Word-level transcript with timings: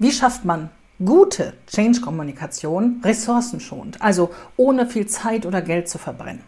Wie 0.00 0.12
schafft 0.12 0.44
man 0.44 0.70
gute 1.04 1.54
Change-Kommunikation 1.66 3.00
ressourcenschonend, 3.02 4.00
also 4.00 4.30
ohne 4.56 4.86
viel 4.86 5.06
Zeit 5.08 5.44
oder 5.44 5.60
Geld 5.60 5.88
zu 5.88 5.98
verbrennen? 5.98 6.42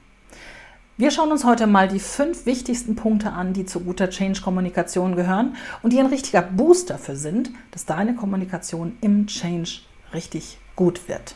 Wir 0.97 1.11
schauen 1.11 1.33
uns 1.33 1.45
heute 1.45 1.67
mal 1.67 1.89
die 1.89 1.99
fünf 1.99 2.47
wichtigsten 2.47 2.95
Punkte 2.95 3.33
an, 3.33 3.53
die 3.53 3.67
zu 3.67 3.81
guter 3.81 4.09
Change-Kommunikation 4.09 5.17
gehören 5.17 5.57
und 5.83 5.93
die 5.93 5.99
ein 5.99 6.07
richtiger 6.07 6.43
Boost 6.43 6.91
dafür 6.91 7.17
sind, 7.17 7.51
dass 7.73 7.87
deine 7.87 8.15
Kommunikation 8.15 8.97
im 9.01 9.27
Change 9.27 9.81
richtig 10.15 10.59
gut 10.77 11.09
wird. 11.09 11.35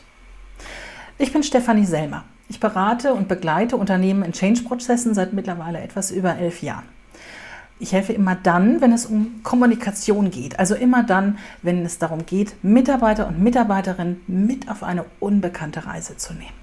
Ich 1.17 1.33
bin 1.33 1.43
Stefanie 1.43 1.85
Selmer. 1.85 2.23
Ich 2.47 2.61
berate 2.61 3.13
und 3.13 3.27
begleite 3.27 3.75
Unternehmen 3.75 4.23
in 4.23 4.31
Change-Prozessen 4.31 5.13
seit 5.13 5.33
mittlerweile 5.33 5.81
etwas 5.81 6.11
über 6.11 6.37
elf 6.37 6.61
Jahren. 6.61 6.94
Ich 7.77 7.91
helfe 7.91 8.13
immer 8.13 8.35
dann, 8.35 8.79
wenn 8.79 8.93
es 8.93 9.05
um 9.05 9.41
Kommunikation 9.43 10.31
geht. 10.31 10.59
Also 10.59 10.75
immer 10.75 11.03
dann, 11.03 11.37
wenn 11.61 11.85
es 11.85 11.99
darum 11.99 12.25
geht, 12.25 12.63
Mitarbeiter 12.63 13.27
und 13.27 13.41
Mitarbeiterinnen 13.41 14.21
mit 14.27 14.69
auf 14.69 14.81
eine 14.81 15.05
unbekannte 15.19 15.85
Reise 15.85 16.15
zu 16.15 16.33
nehmen. 16.33 16.53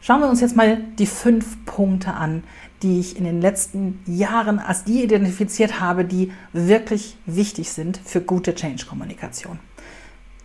Schauen 0.00 0.20
wir 0.20 0.28
uns 0.28 0.40
jetzt 0.40 0.56
mal 0.56 0.78
die 0.98 1.06
fünf 1.06 1.64
Punkte 1.66 2.14
an, 2.14 2.42
die 2.82 2.98
ich 2.98 3.16
in 3.16 3.24
den 3.24 3.40
letzten 3.40 4.00
Jahren 4.06 4.58
als 4.58 4.84
die 4.84 5.02
identifiziert 5.02 5.80
habe, 5.80 6.04
die 6.04 6.32
wirklich 6.52 7.16
wichtig 7.26 7.70
sind 7.70 8.00
für 8.02 8.20
gute 8.20 8.54
Change-Kommunikation. 8.54 9.58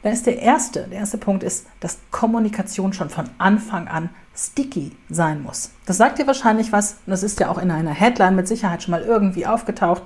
Da 0.02 0.10
ist 0.10 0.26
der 0.26 0.40
erste, 0.40 0.88
der 0.90 1.00
erste 1.00 1.18
Punkt 1.18 1.44
ist, 1.44 1.66
dass 1.80 2.00
Kommunikation 2.12 2.92
schon 2.92 3.10
von 3.10 3.30
Anfang 3.38 3.88
an 3.88 4.10
sticky 4.36 4.92
sein 5.10 5.44
muss. 5.44 5.72
Das 5.86 5.98
sagt 5.98 6.20
dir 6.20 6.28
wahrscheinlich 6.28 6.72
was, 6.72 6.98
das 7.06 7.24
ist 7.24 7.40
ja 7.40 7.50
auch 7.50 7.58
in 7.58 7.72
einer 7.72 7.92
Headline 7.92 8.36
mit 8.36 8.48
Sicherheit 8.48 8.84
schon 8.84 8.92
mal 8.92 9.04
irgendwie 9.04 9.46
aufgetaucht. 9.46 10.04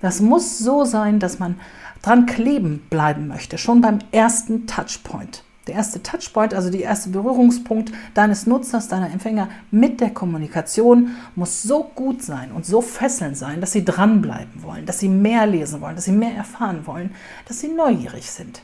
Das 0.00 0.20
muss 0.20 0.58
so 0.58 0.84
sein, 0.84 1.18
dass 1.18 1.38
man 1.38 1.60
dran 2.02 2.26
kleben 2.26 2.82
bleiben 2.88 3.28
möchte, 3.28 3.58
schon 3.58 3.80
beim 3.80 3.98
ersten 4.12 4.66
Touchpoint. 4.66 5.44
Der 5.66 5.74
erste 5.74 6.02
Touchpoint, 6.02 6.54
also 6.54 6.70
der 6.70 6.80
erste 6.80 7.10
Berührungspunkt 7.10 7.92
deines 8.14 8.46
Nutzers, 8.46 8.88
deiner 8.88 9.10
Empfänger 9.10 9.50
mit 9.70 10.00
der 10.00 10.10
Kommunikation 10.10 11.16
muss 11.36 11.62
so 11.62 11.84
gut 11.84 12.22
sein 12.22 12.50
und 12.50 12.64
so 12.64 12.80
fesselnd 12.80 13.36
sein, 13.36 13.60
dass 13.60 13.72
sie 13.72 13.84
dranbleiben 13.84 14.62
wollen, 14.62 14.86
dass 14.86 14.98
sie 14.98 15.10
mehr 15.10 15.46
lesen 15.46 15.82
wollen, 15.82 15.96
dass 15.96 16.06
sie 16.06 16.12
mehr 16.12 16.34
erfahren 16.34 16.86
wollen, 16.86 17.14
dass 17.46 17.60
sie 17.60 17.68
neugierig 17.68 18.30
sind. 18.30 18.62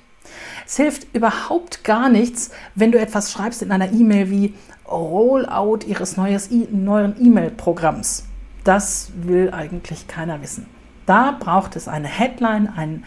Es 0.67 0.77
hilft 0.77 1.15
überhaupt 1.15 1.85
gar 1.85 2.09
nichts, 2.09 2.51
wenn 2.75 2.91
du 2.91 2.99
etwas 2.99 3.31
schreibst 3.31 3.63
in 3.63 3.71
einer 3.71 3.93
E-Mail 3.93 4.31
wie 4.31 4.55
Rollout 4.89 5.87
ihres 5.87 6.17
neues 6.17 6.51
neuen 6.51 7.15
E-Mail-Programms. 7.25 8.25
Das 8.65 9.11
will 9.15 9.51
eigentlich 9.53 10.09
keiner 10.09 10.43
wissen. 10.43 10.67
Da 11.07 11.37
braucht 11.39 11.77
es 11.77 11.87
eine 11.87 12.09
Headline, 12.09 12.73
ein, 12.77 13.05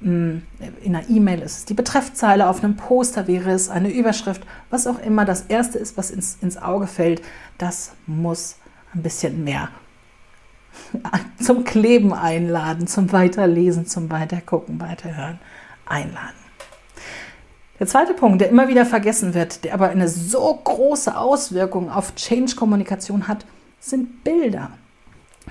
mm, 0.00 0.42
in 0.82 0.96
einer 0.96 1.08
E-Mail 1.08 1.40
ist 1.40 1.56
es 1.56 1.64
die 1.64 1.74
Betreffzeile, 1.74 2.46
auf 2.46 2.62
einem 2.62 2.76
Poster 2.76 3.26
wäre 3.26 3.52
es 3.52 3.70
eine 3.70 3.90
Überschrift, 3.90 4.42
was 4.68 4.86
auch 4.86 4.98
immer 4.98 5.24
das 5.24 5.42
Erste 5.42 5.78
ist, 5.78 5.96
was 5.96 6.10
ins, 6.10 6.36
ins 6.42 6.58
Auge 6.58 6.86
fällt, 6.86 7.22
das 7.56 7.92
muss 8.06 8.56
ein 8.94 9.02
bisschen 9.02 9.44
mehr 9.44 9.70
zum 11.40 11.64
Kleben 11.64 12.12
einladen, 12.12 12.86
zum 12.86 13.12
Weiterlesen, 13.12 13.86
zum 13.86 14.10
Weitergucken, 14.10 14.78
Weiterhören 14.78 15.38
einladen. 15.86 16.47
Der 17.78 17.86
zweite 17.86 18.14
Punkt, 18.14 18.40
der 18.40 18.48
immer 18.48 18.66
wieder 18.66 18.84
vergessen 18.84 19.34
wird, 19.34 19.62
der 19.62 19.74
aber 19.74 19.88
eine 19.88 20.08
so 20.08 20.52
große 20.64 21.16
Auswirkung 21.16 21.90
auf 21.90 22.14
Change-Kommunikation 22.16 23.28
hat, 23.28 23.44
sind 23.78 24.24
Bilder. 24.24 24.72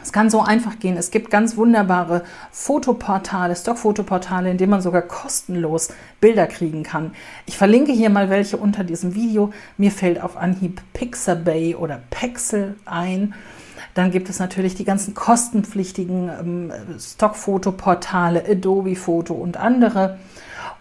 Es 0.03 0.11
kann 0.11 0.29
so 0.29 0.41
einfach 0.41 0.77
gehen. 0.77 0.97
Es 0.97 1.09
gibt 1.09 1.31
ganz 1.31 1.55
wunderbare 1.55 2.23
Fotoportale, 2.51 3.55
Stockfotoportale, 3.55 4.51
in 4.51 4.57
denen 4.57 4.71
man 4.71 4.81
sogar 4.81 5.01
kostenlos 5.01 5.89
Bilder 6.19 6.47
kriegen 6.47 6.83
kann. 6.83 7.11
Ich 7.45 7.57
verlinke 7.57 7.93
hier 7.93 8.09
mal 8.09 8.29
welche 8.29 8.57
unter 8.57 8.83
diesem 8.83 9.15
Video. 9.15 9.51
Mir 9.77 9.91
fällt 9.91 10.21
auf 10.21 10.37
Anhieb 10.37 10.81
Pixabay 10.93 11.75
oder 11.75 12.01
Pexel 12.09 12.75
ein. 12.85 13.33
Dann 13.93 14.11
gibt 14.11 14.29
es 14.29 14.39
natürlich 14.39 14.75
die 14.75 14.85
ganzen 14.85 15.13
kostenpflichtigen 15.13 16.29
ähm, 16.29 16.73
Stockfotoportale, 16.99 18.43
Adobe 18.47 18.95
Photo 18.95 19.33
und 19.33 19.57
andere. 19.57 20.19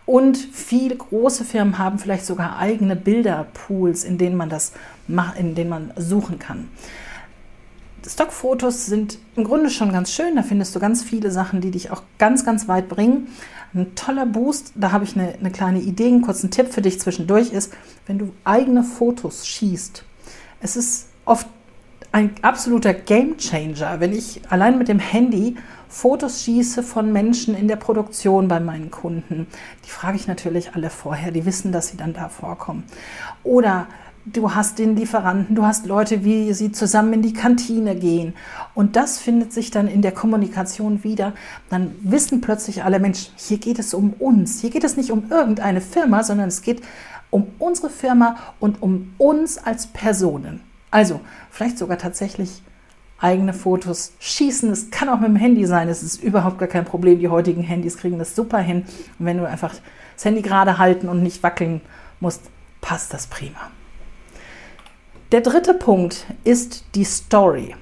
Und 0.07 0.37
viele 0.37 0.95
große 0.95 1.45
Firmen 1.45 1.79
haben 1.79 1.99
vielleicht 1.99 2.25
sogar 2.25 2.59
eigene 2.59 2.95
Bilderpools, 2.95 4.05
in 4.05 4.19
denen 4.19 4.37
man 4.37 4.49
das 4.49 4.73
in 5.39 5.55
denen 5.55 5.71
man 5.71 5.93
suchen 5.97 6.39
kann. 6.39 6.69
Stockfotos 8.07 8.87
sind 8.87 9.19
im 9.35 9.43
Grunde 9.45 9.69
schon 9.69 9.93
ganz 9.93 10.13
schön. 10.13 10.37
Da 10.37 10.43
findest 10.43 10.75
du 10.75 10.81
ganz 10.81 11.03
viele 11.03 11.33
Sachen, 11.33 11.61
die 11.61 11.73
dich 11.73 11.91
auch 11.91 12.03
ganz, 12.19 12.45
ganz 12.45 12.69
weit 12.69 12.89
bringen. 12.89 13.29
Ein 13.75 13.95
toller 13.97 14.27
Boost, 14.27 14.73
da 14.77 14.93
habe 14.93 15.05
ich 15.05 15.17
eine, 15.17 15.35
eine 15.35 15.51
kleine 15.51 15.81
Idee, 15.81 16.07
einen 16.07 16.23
kurzen 16.23 16.51
Tipp 16.51 16.73
für 16.73 16.83
dich 16.83 17.01
zwischendurch 17.01 17.53
ist, 17.53 17.73
wenn 18.07 18.19
du 18.19 18.33
eigene 18.45 18.85
Fotos 18.85 19.47
schießt. 19.47 20.05
Es 20.61 20.77
ist 20.77 21.09
oft 21.25 21.49
ein 22.13 22.31
absoluter 22.43 22.95
Game 22.95 23.37
Changer, 23.37 24.01
wenn 24.01 24.13
ich 24.13 24.41
allein 24.49 24.79
mit 24.79 24.89
dem 24.89 25.01
Handy 25.01 25.57
Fotos 25.89 26.43
schieße 26.43 26.83
von 26.83 27.13
Menschen 27.13 27.57
in 27.57 27.69
der 27.69 27.77
Produktion 27.77 28.49
bei 28.49 28.61
meinen 28.61 28.91
Kunden. 28.91 29.47
Die 29.85 29.91
frage 29.91 30.17
ich 30.17 30.27
natürlich 30.27 30.75
alle 30.75 30.91
vorher, 30.91 31.31
die 31.31 31.47
wissen, 31.47 31.73
dass 31.73 31.89
sie 31.89 31.97
dann 31.97 32.13
da 32.13 32.29
vorkommen. 32.29 32.85
Oder 33.45 33.87
du 34.27 34.55
hast 34.55 34.79
den 34.79 34.97
Lieferanten, 34.97 35.55
du 35.55 35.65
hast 35.65 35.87
Leute, 35.87 36.25
wie 36.25 36.53
sie 36.53 36.73
zusammen 36.73 37.15
in 37.15 37.23
die 37.23 37.33
Kantine 37.33 37.95
gehen. 37.95 38.35
Und 38.75 38.97
das 38.97 39.19
findet 39.19 39.53
sich 39.53 39.71
dann 39.71 39.89
in 39.89 40.03
der 40.03 40.13
Kommunikation 40.13 41.05
wieder. 41.05 41.33
Dann 41.71 41.95
wissen 42.01 42.41
plötzlich 42.41 42.83
alle 42.83 42.99
Menschen, 42.99 43.33
hier 43.37 43.59
geht 43.59 43.79
es 43.79 43.95
um 43.95 44.13
uns. 44.15 44.61
Hier 44.61 44.71
geht 44.71 44.85
es 44.85 44.97
nicht 44.97 45.13
um 45.13 45.31
irgendeine 45.31 45.81
Firma, 45.81 46.23
sondern 46.23 46.49
es 46.49 46.63
geht 46.63 46.83
um 47.31 47.47
unsere 47.59 47.91
Firma 47.91 48.37
und 48.61 48.83
um 48.83 49.15
uns 49.19 49.59
als 49.59 49.87
Personen. 49.87 50.61
Also 50.91 51.21
vielleicht 51.51 51.79
sogar 51.79 51.99
tatsächlich 51.99 52.63
eigene 53.21 53.55
Fotos 53.55 54.13
schießen. 54.21 54.71
Es 54.71 54.91
kann 54.91 55.09
auch 55.09 55.21
mit 55.21 55.29
dem 55.29 55.37
Handy 55.37 55.67
sein. 55.67 55.89
Es 55.89 56.03
ist 56.03 56.23
überhaupt 56.23 56.59
gar 56.59 56.69
kein 56.69 56.85
Problem. 56.85 57.19
Die 57.19 57.29
heutigen 57.29 57.63
Handys 57.63 57.97
kriegen 57.97 58.19
das 58.19 58.37
super 58.37 58.59
hin. 58.59 58.85
Und 59.19 59.27
wenn 59.27 59.39
du 59.39 59.49
einfach 59.49 59.75
das 60.15 60.25
Handy 60.25 60.43
gerade 60.43 60.79
halten 60.79 61.09
und 61.09 61.23
nicht 61.23 61.43
wackeln 61.43 61.81
musst, 62.21 62.43
passt 62.81 63.15
das 63.15 63.27
prima. 63.27 63.71
Der 65.33 65.41
dritte 65.41 65.75
Punkt 65.75 66.27
ist 66.45 66.85
die 66.95 67.05
Story. 67.05 67.75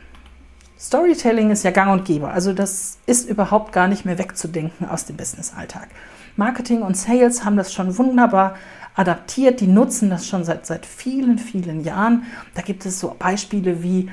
Storytelling 0.79 1.51
ist 1.51 1.65
ja 1.65 1.71
gang 1.71 1.93
und 1.93 2.05
gäbe. 2.05 2.29
Also 2.29 2.53
das 2.53 2.99
ist 3.07 3.29
überhaupt 3.29 3.73
gar 3.73 3.89
nicht 3.89 4.05
mehr 4.05 4.19
wegzudenken 4.19 4.89
aus 4.89 5.05
dem 5.05 5.17
Businessalltag. 5.17 5.89
Marketing 6.37 6.83
und 6.83 6.97
Sales 6.97 7.45
haben 7.45 7.57
das 7.57 7.73
schon 7.73 7.97
wunderbar 7.97 8.57
adaptiert. 8.95 9.61
Die 9.61 9.67
nutzen 9.67 10.11
das 10.11 10.27
schon 10.27 10.45
seit, 10.45 10.67
seit 10.67 10.87
vielen, 10.87 11.39
vielen 11.39 11.83
Jahren. 11.85 12.25
Da 12.55 12.63
gibt 12.63 12.87
es 12.87 13.01
so 13.01 13.15
Beispiele 13.19 13.83
wie 13.83 14.11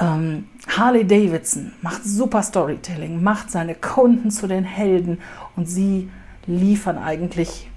ähm, 0.00 0.48
Harley 0.68 1.06
Davidson 1.06 1.72
macht 1.82 2.04
super 2.04 2.42
Storytelling, 2.42 3.22
macht 3.22 3.50
seine 3.50 3.74
Kunden 3.74 4.30
zu 4.30 4.46
den 4.46 4.64
Helden 4.64 5.18
und 5.56 5.66
sie 5.66 6.10
liefern 6.46 6.98
eigentlich 6.98 7.70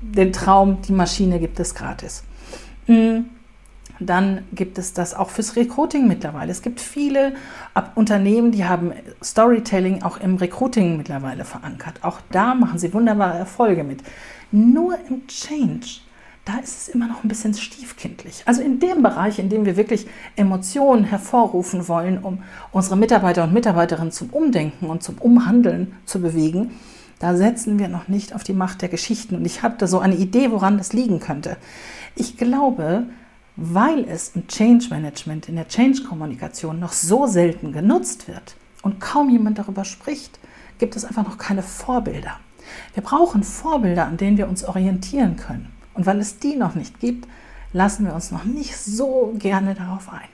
den 0.00 0.32
Traum, 0.32 0.80
die 0.82 0.92
Maschine 0.92 1.38
gibt 1.38 1.60
es 1.60 1.74
gratis. 1.74 2.24
Mhm. 2.86 3.26
Dann 4.02 4.44
gibt 4.52 4.78
es 4.78 4.94
das 4.94 5.12
auch 5.12 5.28
fürs 5.28 5.56
Recruiting 5.56 6.08
mittlerweile. 6.08 6.50
Es 6.50 6.62
gibt 6.62 6.80
viele 6.80 7.34
Unternehmen, 7.94 8.50
die 8.50 8.64
haben 8.64 8.92
Storytelling 9.22 10.02
auch 10.02 10.16
im 10.16 10.36
Recruiting 10.36 10.96
mittlerweile 10.96 11.44
verankert. 11.44 12.02
Auch 12.02 12.18
da 12.32 12.54
machen 12.54 12.78
sie 12.78 12.94
wunderbare 12.94 13.36
Erfolge 13.36 13.84
mit. 13.84 14.02
Nur 14.52 14.96
im 15.06 15.26
Change 15.26 16.00
da 16.44 16.58
ist 16.58 16.82
es 16.82 16.88
immer 16.88 17.06
noch 17.06 17.22
ein 17.22 17.28
bisschen 17.28 17.54
stiefkindlich. 17.54 18.42
Also 18.46 18.62
in 18.62 18.80
dem 18.80 19.02
Bereich, 19.02 19.38
in 19.38 19.48
dem 19.48 19.66
wir 19.66 19.76
wirklich 19.76 20.06
Emotionen 20.36 21.04
hervorrufen 21.04 21.86
wollen, 21.86 22.18
um 22.18 22.42
unsere 22.72 22.96
Mitarbeiter 22.96 23.44
und 23.44 23.52
Mitarbeiterinnen 23.52 24.12
zum 24.12 24.30
Umdenken 24.30 24.86
und 24.86 25.02
zum 25.02 25.18
Umhandeln 25.18 25.94
zu 26.06 26.20
bewegen, 26.20 26.72
da 27.18 27.36
setzen 27.36 27.78
wir 27.78 27.88
noch 27.88 28.08
nicht 28.08 28.34
auf 28.34 28.42
die 28.42 28.54
Macht 28.54 28.80
der 28.80 28.88
Geschichten. 28.88 29.36
Und 29.36 29.44
ich 29.44 29.62
habe 29.62 29.76
da 29.76 29.86
so 29.86 29.98
eine 29.98 30.16
Idee, 30.16 30.50
woran 30.50 30.78
das 30.78 30.94
liegen 30.94 31.20
könnte. 31.20 31.58
Ich 32.16 32.38
glaube, 32.38 33.04
weil 33.56 34.08
es 34.08 34.34
im 34.34 34.46
Change 34.48 34.86
Management, 34.88 35.48
in 35.48 35.56
der 35.56 35.68
Change-Kommunikation 35.68 36.80
noch 36.80 36.92
so 36.92 37.26
selten 37.26 37.72
genutzt 37.72 38.26
wird 38.26 38.56
und 38.82 39.00
kaum 39.00 39.28
jemand 39.28 39.58
darüber 39.58 39.84
spricht, 39.84 40.38
gibt 40.78 40.96
es 40.96 41.04
einfach 41.04 41.24
noch 41.24 41.36
keine 41.36 41.62
Vorbilder. 41.62 42.40
Wir 42.94 43.02
brauchen 43.02 43.42
Vorbilder, 43.42 44.06
an 44.06 44.16
denen 44.16 44.38
wir 44.38 44.48
uns 44.48 44.64
orientieren 44.64 45.36
können. 45.36 45.68
Und 45.94 46.06
weil 46.06 46.20
es 46.20 46.38
die 46.38 46.56
noch 46.56 46.74
nicht 46.74 47.00
gibt, 47.00 47.28
lassen 47.72 48.06
wir 48.06 48.14
uns 48.14 48.30
noch 48.30 48.44
nicht 48.44 48.76
so 48.76 49.34
gerne 49.38 49.74
darauf 49.74 50.12
ein. 50.12 50.28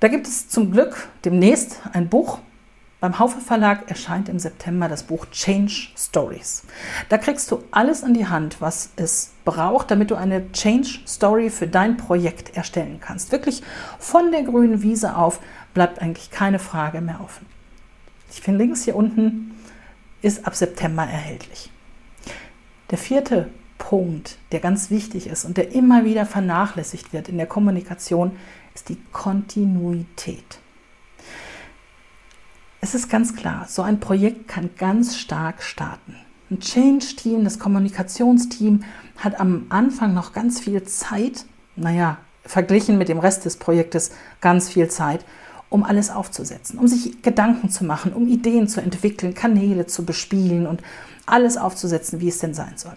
Da 0.00 0.08
gibt 0.08 0.26
es 0.26 0.48
zum 0.48 0.70
Glück 0.70 1.08
demnächst 1.24 1.80
ein 1.92 2.08
Buch. 2.08 2.40
Beim 3.00 3.18
Haufe 3.18 3.40
Verlag 3.40 3.90
erscheint 3.90 4.28
im 4.28 4.38
September 4.38 4.88
das 4.88 5.02
Buch 5.02 5.26
Change 5.30 5.88
Stories. 5.96 6.64
Da 7.10 7.18
kriegst 7.18 7.50
du 7.50 7.62
alles 7.70 8.02
an 8.02 8.14
die 8.14 8.26
Hand, 8.26 8.60
was 8.60 8.90
es 8.96 9.32
braucht, 9.44 9.90
damit 9.90 10.10
du 10.10 10.14
eine 10.14 10.50
Change 10.52 11.00
Story 11.06 11.50
für 11.50 11.66
dein 11.66 11.96
Projekt 11.96 12.56
erstellen 12.56 12.98
kannst. 13.00 13.30
Wirklich 13.32 13.62
von 13.98 14.30
der 14.30 14.42
grünen 14.42 14.82
Wiese 14.82 15.16
auf 15.16 15.40
bleibt 15.74 16.00
eigentlich 16.00 16.30
keine 16.30 16.58
Frage 16.58 17.00
mehr 17.00 17.20
offen. 17.22 17.46
Ich 18.30 18.40
finde 18.40 18.64
links 18.64 18.84
hier 18.84 18.96
unten 18.96 19.54
ist 20.22 20.46
ab 20.46 20.54
September 20.54 21.02
erhältlich. 21.02 21.70
Der 22.90 22.98
vierte 22.98 23.50
Punkt, 23.88 24.38
der 24.50 24.60
ganz 24.60 24.88
wichtig 24.88 25.26
ist 25.26 25.44
und 25.44 25.58
der 25.58 25.72
immer 25.72 26.06
wieder 26.06 26.24
vernachlässigt 26.24 27.12
wird 27.12 27.28
in 27.28 27.36
der 27.36 27.46
Kommunikation, 27.46 28.32
ist 28.74 28.88
die 28.88 28.96
Kontinuität. 29.12 30.58
Es 32.80 32.94
ist 32.94 33.10
ganz 33.10 33.36
klar, 33.36 33.66
so 33.68 33.82
ein 33.82 34.00
Projekt 34.00 34.48
kann 34.48 34.70
ganz 34.78 35.18
stark 35.18 35.62
starten. 35.62 36.16
Ein 36.50 36.60
Change-Team, 36.60 37.44
das 37.44 37.58
Kommunikationsteam 37.58 38.84
hat 39.18 39.38
am 39.38 39.66
Anfang 39.68 40.14
noch 40.14 40.32
ganz 40.32 40.60
viel 40.60 40.82
Zeit, 40.84 41.44
naja, 41.76 42.16
verglichen 42.42 42.96
mit 42.96 43.10
dem 43.10 43.18
Rest 43.18 43.44
des 43.44 43.58
Projektes 43.58 44.12
ganz 44.40 44.70
viel 44.70 44.88
Zeit, 44.88 45.26
um 45.68 45.84
alles 45.84 46.08
aufzusetzen, 46.08 46.78
um 46.78 46.88
sich 46.88 47.20
Gedanken 47.20 47.68
zu 47.68 47.84
machen, 47.84 48.14
um 48.14 48.28
Ideen 48.28 48.66
zu 48.66 48.80
entwickeln, 48.80 49.34
Kanäle 49.34 49.86
zu 49.86 50.06
bespielen 50.06 50.66
und 50.66 50.82
alles 51.26 51.58
aufzusetzen, 51.58 52.22
wie 52.22 52.28
es 52.28 52.38
denn 52.38 52.54
sein 52.54 52.78
soll. 52.78 52.96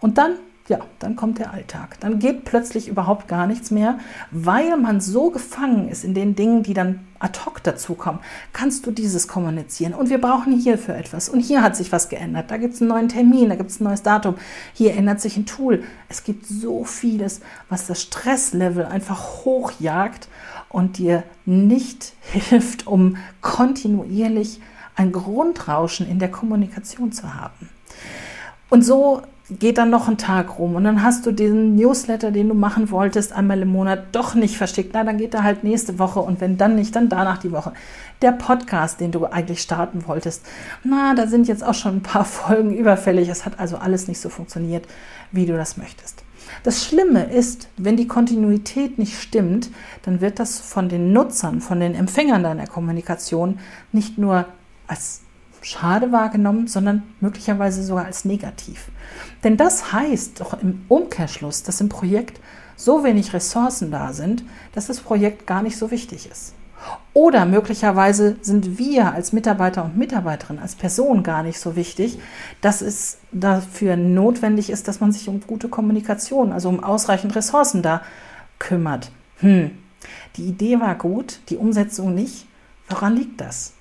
Und 0.00 0.18
dann, 0.18 0.34
ja, 0.68 0.78
dann 0.98 1.16
kommt 1.16 1.38
der 1.38 1.52
Alltag. 1.52 1.98
Dann 2.00 2.18
geht 2.18 2.44
plötzlich 2.44 2.88
überhaupt 2.88 3.28
gar 3.28 3.46
nichts 3.46 3.70
mehr, 3.70 3.98
weil 4.30 4.76
man 4.76 5.00
so 5.00 5.30
gefangen 5.30 5.88
ist 5.88 6.04
in 6.04 6.14
den 6.14 6.34
Dingen, 6.34 6.62
die 6.62 6.74
dann 6.74 7.00
ad 7.18 7.40
hoc 7.44 7.62
dazukommen. 7.62 8.20
Kannst 8.52 8.86
du 8.86 8.90
dieses 8.90 9.28
kommunizieren? 9.28 9.94
Und 9.94 10.10
wir 10.10 10.20
brauchen 10.20 10.58
hierfür 10.58 10.94
etwas. 10.94 11.28
Und 11.28 11.40
hier 11.40 11.62
hat 11.62 11.76
sich 11.76 11.92
was 11.92 12.08
geändert. 12.08 12.50
Da 12.50 12.56
gibt 12.56 12.74
es 12.74 12.80
einen 12.80 12.90
neuen 12.90 13.08
Termin, 13.08 13.48
da 13.48 13.56
gibt 13.56 13.70
es 13.70 13.80
ein 13.80 13.84
neues 13.84 14.02
Datum. 14.02 14.36
Hier 14.72 14.94
ändert 14.94 15.20
sich 15.20 15.36
ein 15.36 15.46
Tool. 15.46 15.84
Es 16.08 16.24
gibt 16.24 16.46
so 16.46 16.84
vieles, 16.84 17.40
was 17.68 17.86
das 17.86 18.02
Stresslevel 18.02 18.84
einfach 18.84 19.44
hochjagt 19.44 20.28
und 20.68 20.98
dir 20.98 21.24
nicht 21.44 22.12
hilft, 22.32 22.86
um 22.86 23.16
kontinuierlich 23.40 24.60
ein 24.96 25.12
Grundrauschen 25.12 26.08
in 26.08 26.18
der 26.18 26.30
Kommunikation 26.30 27.12
zu 27.12 27.34
haben. 27.34 27.68
Und 28.70 28.84
so 28.84 29.22
geht 29.50 29.76
dann 29.76 29.90
noch 29.90 30.08
ein 30.08 30.16
Tag 30.16 30.58
rum 30.58 30.74
und 30.74 30.84
dann 30.84 31.02
hast 31.02 31.26
du 31.26 31.32
den 31.32 31.76
Newsletter, 31.76 32.30
den 32.30 32.48
du 32.48 32.54
machen 32.54 32.90
wolltest, 32.90 33.32
einmal 33.32 33.60
im 33.60 33.68
Monat 33.68 34.04
doch 34.12 34.34
nicht 34.34 34.56
verschickt. 34.56 34.92
Na, 34.94 35.04
dann 35.04 35.18
geht 35.18 35.34
er 35.34 35.42
halt 35.42 35.64
nächste 35.64 35.98
Woche 35.98 36.20
und 36.20 36.40
wenn 36.40 36.56
dann 36.56 36.76
nicht, 36.76 36.96
dann 36.96 37.10
danach 37.10 37.38
die 37.38 37.52
Woche. 37.52 37.74
Der 38.22 38.32
Podcast, 38.32 39.00
den 39.00 39.12
du 39.12 39.26
eigentlich 39.26 39.60
starten 39.60 40.06
wolltest, 40.06 40.46
na, 40.82 41.14
da 41.14 41.26
sind 41.26 41.46
jetzt 41.46 41.62
auch 41.62 41.74
schon 41.74 41.96
ein 41.96 42.02
paar 42.02 42.24
Folgen 42.24 42.74
überfällig. 42.74 43.28
Es 43.28 43.44
hat 43.44 43.60
also 43.60 43.76
alles 43.76 44.08
nicht 44.08 44.20
so 44.20 44.30
funktioniert, 44.30 44.86
wie 45.30 45.44
du 45.44 45.56
das 45.56 45.76
möchtest. 45.76 46.24
Das 46.62 46.84
Schlimme 46.84 47.24
ist, 47.24 47.68
wenn 47.76 47.96
die 47.96 48.06
Kontinuität 48.06 48.98
nicht 48.98 49.20
stimmt, 49.20 49.70
dann 50.02 50.22
wird 50.22 50.38
das 50.38 50.58
von 50.58 50.88
den 50.88 51.12
Nutzern, 51.12 51.60
von 51.60 51.80
den 51.80 51.94
Empfängern 51.94 52.42
deiner 52.42 52.66
Kommunikation 52.66 53.58
nicht 53.92 54.16
nur 54.16 54.46
als 54.86 55.23
schade 55.64 56.12
wahrgenommen, 56.12 56.66
sondern 56.66 57.02
möglicherweise 57.20 57.82
sogar 57.82 58.04
als 58.04 58.24
negativ. 58.24 58.90
Denn 59.42 59.56
das 59.56 59.92
heißt 59.92 60.40
doch 60.40 60.60
im 60.60 60.84
Umkehrschluss, 60.88 61.62
dass 61.62 61.80
im 61.80 61.88
Projekt 61.88 62.40
so 62.76 63.04
wenig 63.04 63.32
Ressourcen 63.32 63.90
da 63.90 64.12
sind, 64.12 64.44
dass 64.72 64.86
das 64.86 65.00
Projekt 65.00 65.46
gar 65.46 65.62
nicht 65.62 65.76
so 65.76 65.90
wichtig 65.90 66.28
ist. 66.30 66.54
Oder 67.14 67.46
möglicherweise 67.46 68.36
sind 68.42 68.78
wir 68.78 69.12
als 69.12 69.32
Mitarbeiter 69.32 69.84
und 69.84 69.96
Mitarbeiterin, 69.96 70.58
als 70.58 70.74
Person 70.74 71.22
gar 71.22 71.42
nicht 71.42 71.58
so 71.58 71.76
wichtig, 71.76 72.18
dass 72.60 72.82
es 72.82 73.18
dafür 73.32 73.96
notwendig 73.96 74.68
ist, 74.68 74.86
dass 74.86 75.00
man 75.00 75.12
sich 75.12 75.28
um 75.28 75.40
gute 75.40 75.68
Kommunikation, 75.68 76.52
also 76.52 76.68
um 76.68 76.82
ausreichend 76.84 77.34
Ressourcen 77.36 77.82
da 77.82 78.02
kümmert. 78.58 79.12
Hm, 79.38 79.70
die 80.36 80.44
Idee 80.44 80.80
war 80.80 80.96
gut, 80.96 81.40
die 81.48 81.56
Umsetzung 81.56 82.14
nicht. 82.14 82.46
Woran 82.88 83.16
liegt 83.16 83.40
das? 83.40 83.72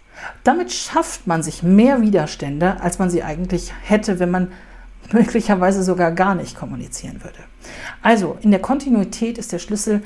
Damit 0.43 0.71
schafft 0.71 1.27
man 1.27 1.43
sich 1.43 1.63
mehr 1.63 2.01
Widerstände, 2.01 2.79
als 2.81 2.99
man 2.99 3.09
sie 3.09 3.23
eigentlich 3.23 3.73
hätte, 3.83 4.19
wenn 4.19 4.31
man 4.31 4.51
möglicherweise 5.11 5.83
sogar 5.83 6.11
gar 6.11 6.35
nicht 6.35 6.55
kommunizieren 6.55 7.23
würde. 7.23 7.39
Also 8.01 8.37
in 8.41 8.51
der 8.51 8.61
Kontinuität 8.61 9.37
ist 9.37 9.51
der 9.51 9.59
Schlüssel, 9.59 10.03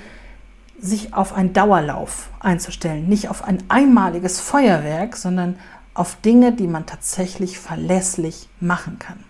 sich 0.80 1.14
auf 1.14 1.34
einen 1.34 1.54
Dauerlauf 1.54 2.30
einzustellen, 2.40 3.08
nicht 3.08 3.30
auf 3.30 3.44
ein 3.44 3.64
einmaliges 3.68 4.40
Feuerwerk, 4.40 5.16
sondern 5.16 5.58
auf 5.96 6.16
Dinge, 6.22 6.54
die 6.54 6.68
man 6.68 6.86
tatsächlich 6.86 7.58
verlässlich 7.58 8.48
machen 8.60 9.00
kann. 9.00 9.24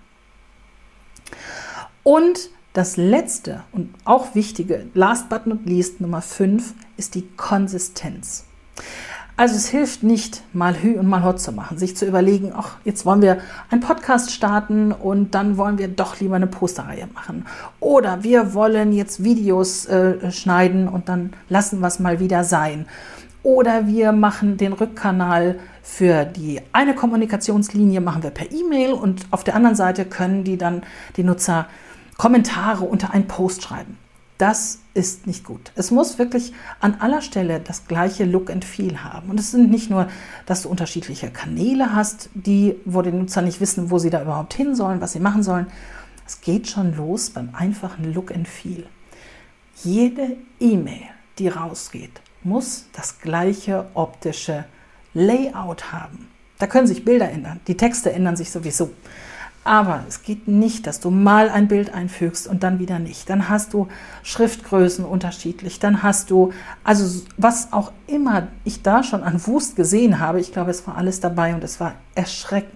Und 2.04 2.50
das 2.74 2.98
letzte 2.98 3.63
und 3.72 3.94
auch 4.06 4.36
wichtige, 4.36 4.88
last 4.94 5.30
but 5.30 5.48
not 5.48 5.66
least, 5.66 6.01
Nummer 6.01 6.22
5, 6.22 6.74
ist 6.98 7.16
die 7.16 7.28
Konsistenz. 7.36 8.45
Also 9.39 9.54
es 9.54 9.68
hilft 9.68 10.01
nicht, 10.01 10.42
mal 10.51 10.81
Hü 10.81 10.98
und 10.98 11.07
mal 11.07 11.24
Hot 11.24 11.39
zu 11.39 11.51
machen, 11.51 11.78
sich 11.78 11.95
zu 11.95 12.07
überlegen, 12.07 12.54
ach, 12.56 12.78
jetzt 12.84 13.06
wollen 13.06 13.22
wir 13.22 13.38
einen 13.69 13.81
Podcast 13.81 14.31
starten 14.31 14.92
und 14.92 15.36
dann 15.36 15.57
wollen 15.57 15.78
wir 15.78 15.89
doch 15.89 16.19
lieber 16.19 16.38
eine 16.38 16.48
Posterreihe 16.48 17.07
machen. 17.13 17.45
Oder 17.80 18.24
wir 18.24 18.56
wollen 18.56 18.94
jetzt 18.94 19.24
Videos 19.24 19.86
äh, 19.86 20.31
schneiden 20.31 20.88
und 20.88 21.07
dann 21.07 21.34
lassen 21.50 21.81
wir 21.81 21.88
es 21.88 22.00
mal 22.00 22.19
wieder 22.19 22.44
sein. 22.44 22.88
Oder 23.44 23.86
wir 23.86 24.12
machen 24.12 24.57
den 24.57 24.74
Rückkanal 24.74 25.60
für 25.83 26.25
die 26.25 26.60
eine 26.74 26.95
Kommunikationslinie, 26.95 28.01
machen 28.01 28.24
wir 28.24 28.31
per 28.31 28.51
E-Mail 28.51 28.94
und 28.94 29.28
auf 29.30 29.44
der 29.44 29.56
anderen 29.56 29.75
Seite 29.75 30.06
können 30.06 30.45
die 30.45 30.57
dann 30.57 30.81
die 31.16 31.24
Nutzer 31.24 31.68
Kommentare 32.18 32.86
unter 32.86 33.13
einen 33.13 33.28
Post 33.28 33.62
schreiben. 33.62 33.98
Das 34.38 34.80
ist 34.94 35.25
nicht 35.25 35.44
gut. 35.44 35.72
Es 35.75 35.89
muss 35.89 36.19
wirklich 36.19 36.54
an 36.80 36.95
aller 37.00 37.22
Stelle 37.22 37.60
das 37.60 37.88
gleiche 37.88 38.24
Look 38.24 38.51
and 38.51 38.63
Feel 38.63 39.04
haben. 39.04 39.30
Und 39.30 39.39
es 39.39 39.51
sind 39.51 39.72
nicht 39.72 39.89
nur, 39.89 40.07
dass 40.45 40.62
du 40.62 40.69
unterschiedliche 40.69 41.31
Kanäle 41.31 41.95
hast, 41.95 42.30
die, 42.36 42.75
wo 42.86 43.01
die 43.01 43.12
Nutzer 43.12 43.42
nicht 43.42 43.60
wissen, 43.62 43.89
wo 43.89 43.98
sie 43.98 44.12
da 44.12 44.22
überhaupt 44.22 44.54
hin 44.54 44.75
sollen, 44.75 45.01
was 45.01 45.13
sie 45.13 45.19
machen 45.19 45.42
sollen. 45.42 45.68
Es 46.25 46.42
geht 46.42 46.68
schon 46.68 46.95
los 46.95 47.31
beim 47.31 47.50
einfachen 47.54 48.13
Look 48.13 48.31
and 48.31 48.48
Feel. 48.48 48.86
Jede 49.84 50.38
E-Mail, 50.60 51.04
die 51.40 51.48
rausgeht, 51.48 52.22
muss 52.44 52.86
das 52.94 53.19
gleiche 53.19 53.88
optische 53.94 54.66
Layout 55.13 55.92
haben. 55.92 56.28
Da 56.60 56.68
können 56.68 56.88
sich 56.88 57.06
Bilder 57.06 57.30
ändern, 57.30 57.60
die 57.68 57.78
Texte 57.78 58.12
ändern 58.12 58.36
sich 58.36 58.51
sowieso. 58.51 58.92
Aber 59.68 60.06
es 60.08 60.24
geht 60.24 60.48
nicht, 60.48 60.88
dass 60.88 61.02
du 61.02 61.12
mal 61.12 61.50
ein 61.50 61.68
Bild 61.68 61.94
einfügst 61.94 62.48
und 62.48 62.64
dann 62.64 62.80
wieder 62.80 63.00
nicht. 63.00 63.30
Dann 63.30 63.50
hast 63.50 63.74
du 63.74 63.90
Schriftgrößen 64.24 65.04
unterschiedlich. 65.04 65.80
Dann 65.80 66.04
hast 66.04 66.31
du, 66.31 66.54
also 66.86 67.22
was 67.36 67.74
auch 67.74 67.92
immer 68.08 68.48
ich 68.64 68.81
da 68.81 69.04
schon 69.04 69.24
an 69.24 69.46
Wust 69.46 69.75
gesehen 69.75 70.22
habe, 70.22 70.40
ich 70.40 70.54
glaube, 70.54 70.72
es 70.72 70.88
war 70.88 70.96
alles 70.96 71.19
dabei 71.19 71.54
und 71.54 71.66
es 71.66 71.81
war 71.81 71.96
erschreckend. 72.16 72.72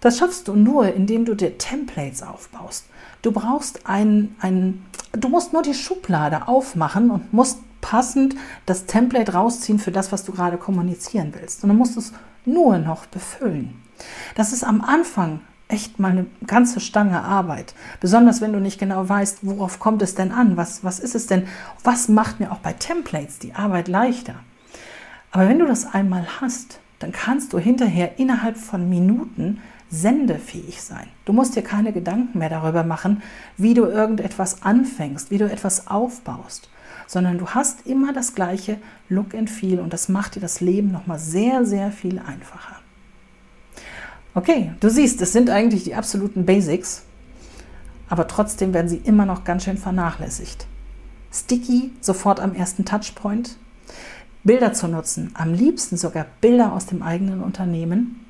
Das 0.00 0.18
schaffst 0.18 0.48
du 0.48 0.56
nur, 0.56 0.92
indem 0.92 1.24
du 1.24 1.36
dir 1.36 1.56
Templates 1.58 2.24
aufbaust. 2.24 2.86
Du 3.22 3.30
brauchst 3.30 3.86
ein, 3.86 4.34
ein, 4.40 4.84
du 5.12 5.28
musst 5.28 5.52
nur 5.52 5.62
die 5.62 5.74
Schublade 5.74 6.48
aufmachen 6.48 7.08
und 7.12 7.32
musst 7.32 7.60
passend 7.80 8.34
das 8.66 8.86
Template 8.86 9.32
rausziehen 9.34 9.78
für 9.78 9.92
das, 9.92 10.10
was 10.10 10.24
du 10.24 10.32
gerade 10.32 10.56
kommunizieren 10.56 11.32
willst. 11.38 11.62
Und 11.62 11.68
dann 11.68 11.78
musst 11.78 11.94
du 11.94 12.00
es 12.00 12.12
nur 12.44 12.78
noch 12.78 13.06
befüllen. 13.06 13.80
Das 14.34 14.52
ist 14.52 14.64
am 14.64 14.80
Anfang 14.80 15.40
echt 15.72 15.98
mal 15.98 16.12
eine 16.12 16.26
ganze 16.46 16.80
Stange 16.80 17.22
Arbeit. 17.22 17.74
Besonders 18.00 18.40
wenn 18.40 18.52
du 18.52 18.60
nicht 18.60 18.78
genau 18.78 19.08
weißt, 19.08 19.38
worauf 19.42 19.80
kommt 19.80 20.02
es 20.02 20.14
denn 20.14 20.32
an? 20.32 20.56
Was, 20.56 20.84
was 20.84 21.00
ist 21.00 21.14
es 21.14 21.26
denn? 21.26 21.48
Was 21.82 22.08
macht 22.08 22.40
mir 22.40 22.52
auch 22.52 22.58
bei 22.58 22.74
Templates 22.74 23.38
die 23.38 23.54
Arbeit 23.54 23.88
leichter? 23.88 24.34
Aber 25.30 25.48
wenn 25.48 25.58
du 25.58 25.66
das 25.66 25.92
einmal 25.92 26.26
hast, 26.40 26.78
dann 26.98 27.10
kannst 27.10 27.52
du 27.52 27.58
hinterher 27.58 28.18
innerhalb 28.18 28.56
von 28.56 28.88
Minuten 28.88 29.60
sendefähig 29.90 30.80
sein. 30.82 31.08
Du 31.24 31.32
musst 31.32 31.56
dir 31.56 31.62
keine 31.62 31.92
Gedanken 31.92 32.38
mehr 32.38 32.48
darüber 32.48 32.84
machen, 32.84 33.22
wie 33.56 33.74
du 33.74 33.84
irgendetwas 33.84 34.62
anfängst, 34.62 35.30
wie 35.30 35.38
du 35.38 35.50
etwas 35.50 35.88
aufbaust, 35.88 36.70
sondern 37.06 37.38
du 37.38 37.48
hast 37.48 37.86
immer 37.86 38.12
das 38.12 38.34
gleiche 38.34 38.78
Look 39.08 39.34
and 39.34 39.50
Feel 39.50 39.80
und 39.80 39.92
das 39.92 40.08
macht 40.08 40.34
dir 40.34 40.40
das 40.40 40.60
Leben 40.60 40.92
nochmal 40.92 41.18
sehr, 41.18 41.66
sehr 41.66 41.92
viel 41.92 42.18
einfacher. 42.18 42.81
Okay, 44.34 44.72
du 44.80 44.88
siehst, 44.88 45.20
es 45.20 45.32
sind 45.32 45.50
eigentlich 45.50 45.84
die 45.84 45.94
absoluten 45.94 46.46
Basics, 46.46 47.02
aber 48.08 48.26
trotzdem 48.26 48.72
werden 48.72 48.88
sie 48.88 48.96
immer 48.96 49.26
noch 49.26 49.44
ganz 49.44 49.64
schön 49.64 49.76
vernachlässigt. 49.76 50.66
Sticky 51.30 51.92
sofort 52.00 52.40
am 52.40 52.54
ersten 52.54 52.86
Touchpoint, 52.86 53.58
Bilder 54.42 54.72
zu 54.72 54.88
nutzen, 54.88 55.32
am 55.34 55.52
liebsten 55.52 55.98
sogar 55.98 56.26
Bilder 56.40 56.72
aus 56.72 56.86
dem 56.86 57.02
eigenen 57.02 57.42
Unternehmen, 57.42 58.24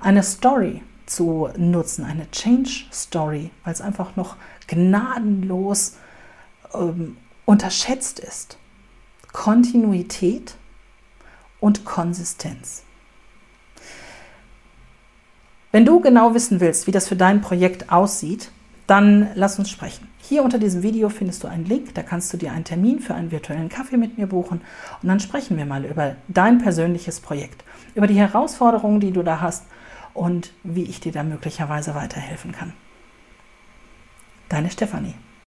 eine 0.00 0.22
Story 0.22 0.82
zu 1.04 1.50
nutzen, 1.58 2.06
eine 2.06 2.30
Change 2.30 2.86
Story, 2.90 3.50
weil 3.64 3.74
es 3.74 3.82
einfach 3.82 4.16
noch 4.16 4.36
gnadenlos 4.66 5.96
ähm, 6.72 7.18
unterschätzt 7.44 8.18
ist. 8.18 8.56
Kontinuität 9.32 10.56
und 11.60 11.84
Konsistenz. 11.84 12.82
Wenn 15.74 15.84
du 15.84 15.98
genau 15.98 16.34
wissen 16.34 16.60
willst, 16.60 16.86
wie 16.86 16.92
das 16.92 17.08
für 17.08 17.16
dein 17.16 17.40
Projekt 17.40 17.90
aussieht, 17.90 18.52
dann 18.86 19.30
lass 19.34 19.58
uns 19.58 19.68
sprechen. 19.68 20.06
Hier 20.18 20.44
unter 20.44 20.60
diesem 20.60 20.84
Video 20.84 21.08
findest 21.08 21.42
du 21.42 21.48
einen 21.48 21.64
Link, 21.64 21.96
da 21.96 22.04
kannst 22.04 22.32
du 22.32 22.36
dir 22.36 22.52
einen 22.52 22.62
Termin 22.62 23.00
für 23.00 23.16
einen 23.16 23.32
virtuellen 23.32 23.68
Kaffee 23.68 23.96
mit 23.96 24.16
mir 24.16 24.28
buchen 24.28 24.60
und 25.02 25.08
dann 25.08 25.18
sprechen 25.18 25.56
wir 25.56 25.66
mal 25.66 25.84
über 25.84 26.14
dein 26.28 26.58
persönliches 26.58 27.18
Projekt, 27.18 27.64
über 27.96 28.06
die 28.06 28.14
Herausforderungen, 28.14 29.00
die 29.00 29.10
du 29.10 29.24
da 29.24 29.40
hast 29.40 29.64
und 30.12 30.52
wie 30.62 30.84
ich 30.84 31.00
dir 31.00 31.10
da 31.10 31.24
möglicherweise 31.24 31.96
weiterhelfen 31.96 32.52
kann. 32.52 32.72
Deine 34.48 34.70
Stefanie. 34.70 35.14